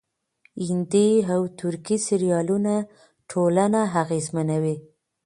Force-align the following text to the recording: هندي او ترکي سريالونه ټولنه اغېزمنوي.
هندي 0.67 1.09
او 1.33 1.41
ترکي 1.59 1.97
سريالونه 2.07 2.75
ټولنه 3.31 3.81
اغېزمنوي. 4.01 4.75